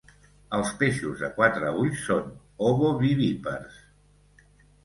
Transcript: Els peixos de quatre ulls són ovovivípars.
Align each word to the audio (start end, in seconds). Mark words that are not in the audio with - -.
Els 0.59 0.71
peixos 0.79 1.19
de 1.25 1.29
quatre 1.35 1.73
ulls 1.83 2.01
són 2.07 2.33
ovovivípars. 2.71 3.81